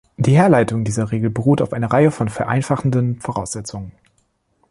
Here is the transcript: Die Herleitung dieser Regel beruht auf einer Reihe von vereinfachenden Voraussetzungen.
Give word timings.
Die 0.17 0.35
Herleitung 0.35 0.83
dieser 0.83 1.11
Regel 1.11 1.29
beruht 1.29 1.61
auf 1.61 1.73
einer 1.73 1.91
Reihe 1.93 2.09
von 2.09 2.27
vereinfachenden 2.27 3.19
Voraussetzungen. 3.19 3.91